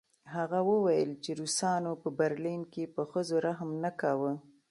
[0.35, 4.31] هغه وویل چې روسانو په برلین کې په ښځو رحم نه کاوه